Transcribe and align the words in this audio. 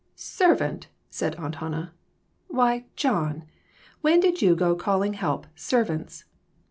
"Servant!" 0.15 0.87
said 1.11 1.35
Aunt 1.35 1.57
Hannah; 1.57 1.93
"why, 2.47 2.85
John, 2.95 3.43
when 4.01 4.19
did 4.19 4.41
you 4.41 4.55
go 4.55 4.73
to 4.73 4.81
calling 4.83 5.13
help 5.13 5.45
servants 5.53 6.25